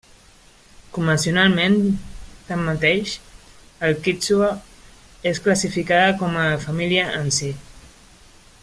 Convencionalment, 0.95 1.75
tanmateix, 2.47 3.13
el 3.89 3.95
quítxua 4.07 4.49
és 5.33 5.45
classificada 5.49 6.17
com 6.23 6.41
a 6.47 6.49
família 6.67 7.07
en 7.21 7.33
si. 7.41 7.55